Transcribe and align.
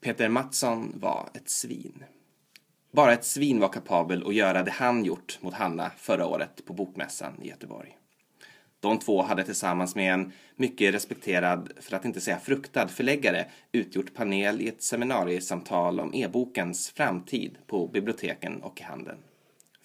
Peter 0.00 0.28
Mattsson 0.28 0.92
var 1.00 1.28
ett 1.34 1.50
svin. 1.50 2.04
Bara 2.90 3.12
ett 3.12 3.24
svin 3.24 3.60
var 3.60 3.68
kapabel 3.68 4.26
att 4.26 4.34
göra 4.34 4.62
det 4.62 4.70
han 4.70 5.04
gjort 5.04 5.38
mot 5.40 5.54
Hanna 5.54 5.90
förra 5.96 6.26
året 6.26 6.64
på 6.66 6.72
Bokmässan 6.72 7.42
i 7.42 7.48
Göteborg. 7.48 7.96
De 8.80 8.98
två 8.98 9.22
hade 9.22 9.44
tillsammans 9.44 9.94
med 9.94 10.12
en 10.12 10.32
mycket 10.56 10.94
respekterad, 10.94 11.72
för 11.80 11.96
att 11.96 12.04
inte 12.04 12.20
säga 12.20 12.38
fruktad, 12.38 12.88
förläggare 12.88 13.46
utgjort 13.72 14.14
panel 14.14 14.60
i 14.60 14.68
ett 14.68 14.82
seminariesamtal 14.82 16.00
om 16.00 16.14
e-bokens 16.14 16.90
framtid 16.90 17.58
på 17.66 17.86
biblioteken 17.86 18.62
och 18.62 18.80
i 18.80 18.84
handeln. 18.84 19.18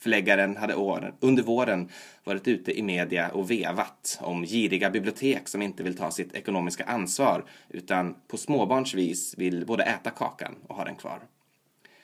Förläggaren 0.05 0.57
hade 0.57 0.73
under 1.19 1.43
våren 1.43 1.89
varit 2.23 2.47
ute 2.47 2.79
i 2.79 2.81
media 2.81 3.29
och 3.29 3.51
vevat 3.51 4.19
om 4.21 4.43
giriga 4.43 4.89
bibliotek 4.89 5.47
som 5.47 5.61
inte 5.61 5.83
vill 5.83 5.97
ta 5.97 6.11
sitt 6.11 6.35
ekonomiska 6.35 6.83
ansvar 6.83 7.45
utan 7.69 8.15
på 8.27 8.37
småbarns 8.37 8.93
vis 8.93 9.35
vill 9.37 9.65
både 9.65 9.83
äta 9.83 10.09
kakan 10.09 10.55
och 10.67 10.75
ha 10.75 10.85
den 10.85 10.95
kvar. 10.95 11.19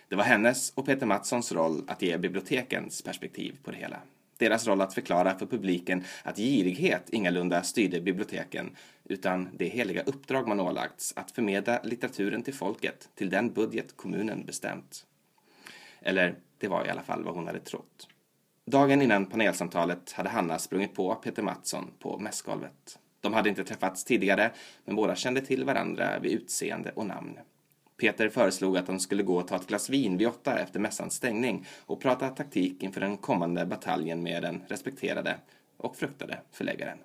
Det 0.08 0.16
var 0.16 0.24
hennes 0.24 0.72
och 0.76 0.86
Peter 0.86 1.06
Mattssons 1.06 1.52
roll 1.52 1.84
att 1.88 2.02
ge 2.02 2.18
bibliotekens 2.18 3.02
perspektiv 3.02 3.56
på 3.64 3.72
det 3.72 3.78
hela. 3.78 3.98
Deras 4.38 4.68
roll 4.68 4.82
att 4.82 4.94
förklara 4.94 5.40
för 5.40 5.46
publiken 5.46 6.04
att 6.24 6.38
girighet 6.38 7.10
ingalunda 7.10 7.64
styrde 7.64 8.02
biblioteken 8.02 8.76
utan 9.06 9.50
det 9.58 9.66
heliga 9.66 10.02
uppdrag 10.02 10.48
man 10.48 10.60
ålagts 10.60 11.14
att 11.16 11.32
förmedla 11.32 11.80
litteraturen 11.84 12.44
till 12.44 12.54
folket 12.54 13.10
till 13.16 13.30
den 13.30 13.54
budget 13.54 13.98
kommunen 13.98 14.46
bestämt. 14.46 15.06
Eller 16.02 16.36
det 16.58 16.68
var 16.68 16.86
i 16.86 16.90
alla 16.90 17.04
fall 17.04 17.24
vad 17.24 17.36
hon 17.36 17.48
hade 17.48 17.60
trott. 17.60 18.08
Dagen 18.66 19.02
innan 19.02 19.26
panelsamtalet 19.26 20.12
hade 20.12 20.30
Hanna 20.30 20.60
sprungit 20.60 20.96
på 20.96 21.16
Peter 21.16 21.44
Mattsson 21.44 21.92
på 22.00 22.18
mässgolvet. 22.18 23.00
De 23.22 23.34
hade 23.34 23.50
inte 23.50 23.64
träffats 23.64 24.04
tidigare, 24.04 24.52
men 24.86 24.96
båda 24.96 25.16
kände 25.16 25.42
till 25.42 25.64
varandra 25.64 26.20
vid 26.20 26.32
utseende 26.32 26.92
och 26.96 27.06
namn. 27.06 27.40
Peter 27.98 28.30
föreslog 28.30 28.78
att 28.78 28.86
de 28.86 29.00
skulle 29.00 29.24
gå 29.24 29.38
och 29.38 29.48
ta 29.48 29.56
ett 29.56 29.68
glas 29.68 29.90
vin 29.90 30.18
vid 30.18 30.28
åtta 30.28 30.60
efter 30.60 30.80
mässans 30.80 31.14
stängning 31.14 31.66
och 31.86 32.02
prata 32.02 32.30
taktik 32.30 32.84
inför 32.84 33.02
den 33.02 33.18
kommande 33.18 33.66
bataljen 33.66 34.24
med 34.24 34.44
den 34.44 34.62
respekterade 34.68 35.38
och 35.78 35.96
fruktade 35.96 36.40
förläggaren. 36.52 36.98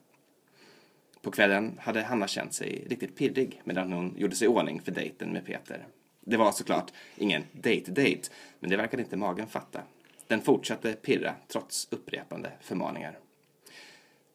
På 1.22 1.31
kvällen 1.31 1.78
hade 1.83 2.03
Hanna 2.03 2.27
känt 2.27 2.55
sig 2.55 2.86
riktigt 2.91 3.16
pirrig 3.16 3.60
medan 3.64 3.92
hon 3.92 4.14
gjorde 4.19 4.36
sig 4.36 4.44
i 4.44 4.48
ordning 4.48 4.81
för 4.81 4.92
dejten 4.92 5.33
med 5.33 5.47
Peter. 5.47 5.86
Det 6.28 6.36
var 6.36 6.52
såklart 6.52 6.92
ingen 7.16 7.44
date-date, 7.52 8.30
men 8.60 8.70
det 8.70 8.77
verkade 8.77 9.02
inte 9.02 9.16
magen 9.16 9.46
fatta. 9.46 9.82
Den 10.27 10.41
fortsatte 10.41 10.92
pirra 10.92 11.34
trots 11.48 11.88
upprepande 11.91 12.52
förmaningar. 12.60 13.19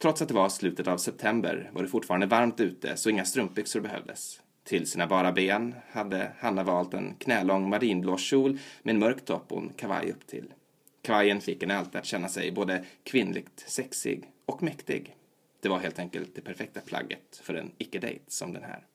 Trots 0.01 0.21
att 0.21 0.27
det 0.27 0.33
var 0.33 0.49
slutet 0.49 0.87
av 0.87 0.97
september 0.97 1.69
var 1.73 1.83
det 1.83 1.89
fortfarande 1.89 2.25
varmt 2.25 2.59
ute 2.59 2.97
så 2.97 3.09
inga 3.09 3.25
strumpbyxor 3.25 3.79
behövdes. 3.79 4.41
Till 4.63 4.87
sina 4.87 5.07
bara 5.07 5.31
ben 5.31 5.75
hade 5.91 6.31
Hanna 6.39 6.63
valt 6.63 6.93
en 6.93 7.15
knälång 7.15 7.69
marinblå 7.69 8.17
kjol 8.17 8.59
med 8.83 8.93
en 8.93 8.99
mörk 8.99 9.25
topp 9.25 9.51
och 9.51 9.61
en 9.61 9.69
kavaj 9.69 10.11
upp 10.11 10.27
till. 10.27 10.53
Kavajen 11.01 11.41
fick 11.41 11.61
henne 11.61 11.77
alltid 11.77 11.95
att 11.95 12.05
känna 12.05 12.29
sig 12.29 12.51
både 12.51 12.85
kvinnligt 13.03 13.63
sexig 13.67 14.31
och 14.45 14.63
mäktig. 14.63 15.15
Det 15.61 15.69
var 15.69 15.79
helt 15.79 15.99
enkelt 15.99 16.35
det 16.35 16.41
perfekta 16.41 16.81
plagget 16.81 17.41
för 17.43 17.53
en 17.53 17.71
icke-date 17.77 18.19
som 18.27 18.53
den 18.53 18.63
här. 18.63 18.85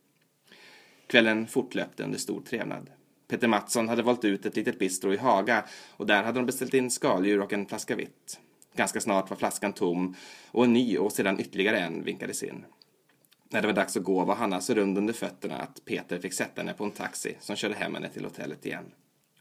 Kvällen 1.06 1.46
fortlöpte 1.46 2.04
under 2.04 2.18
stor 2.18 2.40
trevnad. 2.40 2.90
Peter 3.28 3.48
Mattsson 3.48 3.88
hade 3.88 4.02
valt 4.02 4.24
ut 4.24 4.46
ett 4.46 4.56
litet 4.56 4.78
bistro 4.78 5.12
i 5.12 5.16
Haga 5.16 5.64
och 5.90 6.06
där 6.06 6.22
hade 6.22 6.38
de 6.38 6.46
beställt 6.46 6.74
in 6.74 6.90
skaldjur 6.90 7.40
och 7.40 7.52
en 7.52 7.66
flaska 7.66 7.96
vitt. 7.96 8.40
Ganska 8.76 9.00
snart 9.00 9.30
var 9.30 9.36
flaskan 9.36 9.72
tom 9.72 10.16
och 10.50 10.64
en 10.64 10.72
ny 10.72 10.98
och 10.98 11.12
sedan 11.12 11.40
ytterligare 11.40 11.78
en 11.78 12.04
vinkades 12.04 12.42
in. 12.42 12.64
När 13.48 13.60
det 13.60 13.66
var 13.66 13.74
dags 13.74 13.96
att 13.96 14.02
gå 14.02 14.24
var 14.24 14.34
Hanna 14.34 14.60
så 14.60 14.74
rund 14.74 14.98
under 14.98 15.14
fötterna 15.14 15.56
att 15.56 15.84
Peter 15.84 16.18
fick 16.18 16.32
sätta 16.32 16.60
henne 16.60 16.72
på 16.72 16.84
en 16.84 16.90
taxi 16.90 17.36
som 17.40 17.56
körde 17.56 17.74
hem 17.74 17.94
henne 17.94 18.08
till 18.08 18.24
hotellet 18.24 18.66
igen. 18.66 18.84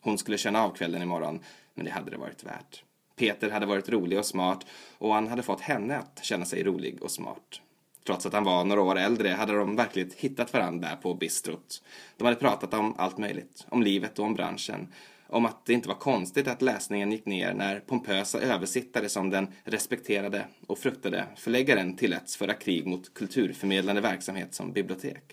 Hon 0.02 0.18
skulle 0.18 0.38
känna 0.38 0.64
av 0.64 0.70
kvällen 0.70 1.02
imorgon, 1.02 1.40
men 1.74 1.86
det 1.86 1.92
hade 1.92 2.12
det 2.12 2.18
varit 2.18 2.44
värt. 2.44 2.84
Peter 3.16 3.50
hade 3.50 3.66
varit 3.66 3.90
rolig 3.90 4.20
och 4.20 4.26
smart 4.26 4.66
och 4.98 5.14
han 5.14 5.28
hade 5.28 5.44
fått 5.44 5.62
henne 5.62 5.98
att 5.98 6.20
känna 6.24 6.46
sig 6.46 6.64
rolig 6.64 7.04
och 7.04 7.12
smart. 7.12 7.62
Trots 8.06 8.26
att 8.26 8.34
han 8.34 8.44
var 8.44 8.64
några 8.64 8.82
år 8.82 8.98
äldre 8.98 9.30
hade 9.30 9.54
de 9.54 9.76
verkligen 9.76 10.12
hittat 10.18 10.54
varandra 10.54 10.96
på 10.96 11.14
bistrot. 11.14 11.84
De 12.18 12.24
hade 12.24 12.36
pratat 12.38 12.74
om 12.74 12.96
allt 12.98 13.18
möjligt, 13.18 13.66
om 13.70 13.84
livet 13.84 14.20
och 14.20 14.26
om 14.26 14.34
branschen. 14.34 14.88
Om 15.28 15.46
att 15.46 15.66
det 15.66 15.74
inte 15.74 15.88
var 15.88 15.96
konstigt 15.96 16.48
att 16.48 16.62
läsningen 16.62 17.12
gick 17.12 17.26
ner 17.26 17.54
när 17.54 17.80
pompösa 17.80 18.42
översittare 18.42 19.10
som 19.10 19.30
den 19.30 19.48
respekterade 19.64 20.46
och 20.68 20.80
fruktade 20.80 21.26
förläggaren 21.36 21.96
tilläts 21.96 22.38
föra 22.38 22.54
krig 22.54 22.88
mot 22.88 23.14
kulturförmedlande 23.14 24.02
verksamhet 24.02 24.54
som 24.54 24.74
bibliotek. 24.74 25.24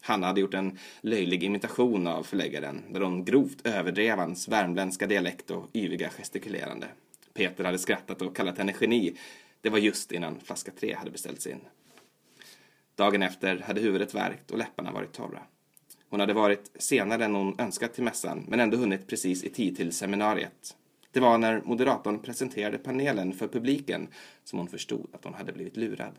Hanna 0.00 0.26
hade 0.26 0.40
gjort 0.40 0.54
en 0.54 0.78
löjlig 1.00 1.44
imitation 1.44 2.06
av 2.06 2.22
förläggaren 2.22 2.82
där 2.90 3.00
hon 3.00 3.24
grovt 3.24 3.66
överdrev 3.66 4.18
hans 4.18 4.48
värmländska 4.48 5.06
dialekt 5.06 5.50
och 5.50 5.68
yviga 5.74 6.10
gestikulerande. 6.10 6.86
Peter 7.34 7.64
hade 7.64 7.78
skrattat 7.78 8.22
och 8.22 8.36
kallat 8.36 8.58
henne 8.58 8.74
geni. 8.80 9.16
Det 9.60 9.70
var 9.70 9.78
just 9.78 10.12
innan 10.12 10.40
flaska 10.40 10.72
tre 10.80 10.94
hade 10.94 11.10
beställts 11.10 11.46
in. 11.46 11.60
Dagen 12.96 13.22
efter 13.22 13.58
hade 13.58 13.80
huvudet 13.80 14.14
värkt 14.14 14.50
och 14.50 14.58
läpparna 14.58 14.92
varit 14.92 15.12
torra. 15.12 15.42
Hon 16.08 16.20
hade 16.20 16.32
varit 16.32 16.70
senare 16.74 17.24
än 17.24 17.34
hon 17.34 17.60
önskat 17.60 17.94
till 17.94 18.04
mässan, 18.04 18.44
men 18.48 18.60
ändå 18.60 18.76
hunnit 18.76 19.06
precis 19.06 19.44
i 19.44 19.50
tid 19.50 19.76
till 19.76 19.92
seminariet. 19.92 20.76
Det 21.12 21.20
var 21.20 21.38
när 21.38 21.62
moderatorn 21.64 22.18
presenterade 22.18 22.78
panelen 22.78 23.32
för 23.32 23.48
publiken 23.48 24.08
som 24.44 24.58
hon 24.58 24.68
förstod 24.68 25.06
att 25.12 25.24
hon 25.24 25.34
hade 25.34 25.52
blivit 25.52 25.76
lurad. 25.76 26.18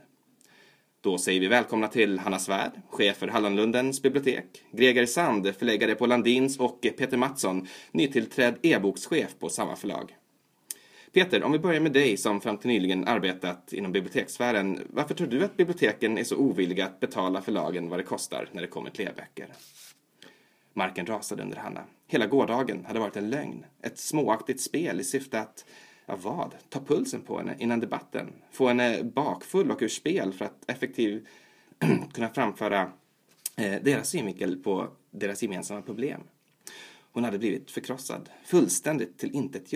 Då 1.01 1.17
säger 1.17 1.39
vi 1.39 1.47
välkomna 1.47 1.87
till 1.87 2.19
Hanna 2.19 2.39
Svärd, 2.39 2.71
chef 2.89 3.17
för 3.17 3.27
Hallonlundens 3.27 4.01
bibliotek, 4.01 4.45
Greger 4.71 5.05
Sand, 5.05 5.55
förläggare 5.55 5.95
på 5.95 6.05
Landins 6.05 6.59
och 6.59 6.81
Peter 6.81 7.17
Mattsson, 7.17 7.67
nytillträdd 7.91 8.55
e-bokschef 8.61 9.35
på 9.39 9.49
samma 9.49 9.75
förlag. 9.75 10.15
Peter, 11.17 11.43
om 11.43 11.51
vi 11.51 11.59
börjar 11.59 11.81
med 11.81 11.91
dig 11.91 12.17
som 12.17 12.41
fram 12.41 12.57
till 12.57 12.67
nyligen 12.67 13.07
arbetat 13.07 13.73
inom 13.73 13.91
bibliotekssfären. 13.91 14.87
Varför 14.89 15.13
tror 15.13 15.27
du 15.27 15.43
att 15.43 15.57
biblioteken 15.57 16.17
är 16.17 16.23
så 16.23 16.37
ovilliga 16.37 16.85
att 16.85 16.99
betala 16.99 17.41
förlagen 17.41 17.89
vad 17.89 17.99
det 17.99 18.03
kostar 18.03 18.49
när 18.51 18.61
det 18.61 18.67
kommer 18.67 18.89
till 18.89 19.07
e-böcker? 19.07 19.53
Marken 20.73 21.05
rasade 21.05 21.43
under 21.43 21.57
Hanna. 21.57 21.83
Hela 22.07 22.27
gårdagen 22.27 22.85
hade 22.85 22.99
varit 22.99 23.15
en 23.15 23.29
lögn. 23.29 23.65
Ett 23.81 23.99
småaktigt 23.99 24.61
spel 24.61 24.99
i 24.99 25.03
syfte 25.03 25.39
att, 25.39 25.65
ja 26.05 26.15
vad, 26.21 26.55
ta 26.69 26.79
pulsen 26.79 27.21
på 27.21 27.37
henne 27.37 27.55
innan 27.59 27.79
debatten. 27.79 28.33
Få 28.51 28.67
henne 28.67 29.03
bakfull 29.03 29.71
och 29.71 29.81
ur 29.81 29.87
spel 29.87 30.33
för 30.33 30.45
att 30.45 30.69
effektivt 30.69 31.27
kunna 32.13 32.29
framföra 32.29 32.91
eh, 33.55 33.81
deras 33.81 34.09
synvinkel 34.09 34.55
på 34.55 34.87
deras 35.11 35.43
gemensamma 35.43 35.81
problem. 35.81 36.21
Hon 37.11 37.23
hade 37.23 37.39
blivit 37.39 37.71
förkrossad, 37.71 38.29
fullständigt 38.45 39.17
till 39.17 39.31
intet. 39.31 39.73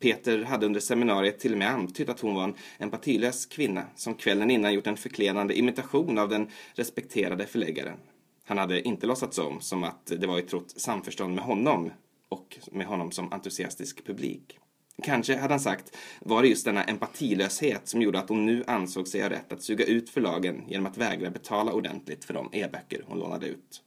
Peter 0.00 0.42
hade 0.44 0.66
under 0.66 0.80
seminariet 0.80 1.38
till 1.38 1.52
och 1.52 1.58
med 1.58 1.70
antytt 1.70 2.08
att 2.08 2.20
hon 2.20 2.34
var 2.34 2.44
en 2.44 2.54
empatilös 2.78 3.46
kvinna 3.46 3.84
som 3.96 4.14
kvällen 4.14 4.50
innan 4.50 4.74
gjort 4.74 4.86
en 4.86 4.96
förklenande 4.96 5.58
imitation 5.58 6.18
av 6.18 6.28
den 6.28 6.48
respekterade 6.74 7.46
förläggaren. 7.46 7.98
Han 8.44 8.58
hade 8.58 8.82
inte 8.82 9.06
låtsats 9.06 9.38
om 9.38 9.60
som 9.60 9.84
att 9.84 10.06
det 10.06 10.26
var 10.26 10.38
i 10.38 10.42
trott 10.42 10.70
samförstånd 10.70 11.34
med 11.34 11.44
honom 11.44 11.90
och 12.28 12.58
med 12.72 12.86
honom 12.86 13.10
som 13.10 13.32
entusiastisk 13.32 14.06
publik. 14.06 14.58
Kanske, 15.02 15.36
hade 15.36 15.52
han 15.52 15.60
sagt, 15.60 15.96
var 16.20 16.42
det 16.42 16.48
just 16.48 16.64
denna 16.64 16.84
empatilöshet 16.84 17.88
som 17.88 18.02
gjorde 18.02 18.18
att 18.18 18.28
hon 18.28 18.46
nu 18.46 18.64
ansåg 18.66 19.08
sig 19.08 19.22
ha 19.22 19.30
rätt 19.30 19.52
att 19.52 19.62
suga 19.62 19.84
ut 19.84 20.10
förlagen 20.10 20.64
genom 20.68 20.86
att 20.86 20.98
vägra 20.98 21.30
betala 21.30 21.72
ordentligt 21.72 22.24
för 22.24 22.34
de 22.34 22.48
e-böcker 22.52 23.04
hon 23.06 23.18
lånade 23.18 23.46
ut. 23.46 23.82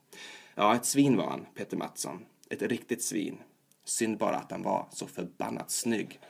Ja, 0.55 0.75
ett 0.75 0.85
svin 0.85 1.17
var 1.17 1.29
han, 1.29 1.45
Peter 1.55 1.77
Mattsson. 1.77 2.25
Ett 2.49 2.61
riktigt 2.61 3.03
svin. 3.03 3.37
Synd 3.91 4.17
bara 4.17 4.35
att 4.35 4.51
han 4.51 4.63
var 4.63 4.87
så 4.91 5.07
förbannat 5.07 5.71
snygg. 5.71 6.21